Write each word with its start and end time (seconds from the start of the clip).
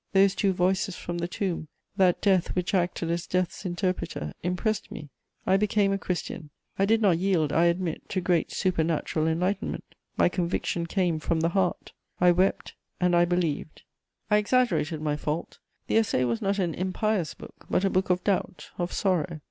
Those 0.13 0.33
two 0.33 0.51
voices 0.51 0.95
from 0.95 1.19
the 1.19 1.27
tomb, 1.27 1.67
that 1.95 2.21
death 2.21 2.55
which 2.55 2.73
acted 2.73 3.11
as 3.11 3.27
death's 3.27 3.65
interpreter 3.67 4.33
impressed 4.41 4.89
me. 4.91 5.11
I 5.45 5.57
became 5.57 5.91
a 5.93 5.99
Christian. 5.99 6.49
I 6.79 6.85
did 6.85 7.03
not 7.03 7.19
yield, 7.19 7.53
I 7.53 7.65
admit, 7.65 8.09
to 8.09 8.19
great 8.19 8.51
supernatural 8.51 9.27
enlightenment: 9.27 9.83
my 10.17 10.27
conviction 10.27 10.87
came 10.87 11.19
from 11.19 11.41
the 11.41 11.49
heart; 11.49 11.93
I 12.19 12.31
wept 12.31 12.73
and 12.99 13.15
I 13.15 13.25
believed." 13.25 13.83
* 14.07 14.31
I 14.31 14.37
exaggerated 14.37 15.01
my 15.03 15.17
fault: 15.17 15.59
the 15.85 15.97
Essai 15.97 16.23
was 16.25 16.41
not 16.41 16.57
an 16.57 16.73
impious 16.73 17.35
book, 17.35 17.67
but 17.69 17.85
a 17.85 17.89
book 17.91 18.09
of 18.09 18.23
doubt, 18.23 18.71
of 18.79 18.91
sorrow. 18.91 19.39